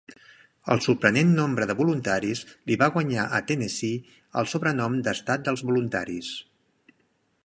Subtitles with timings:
[0.75, 6.33] El sorprenent nombre de voluntaris li va guanyar a Tennessee el sobrenom d'Estat dels Voluntaris.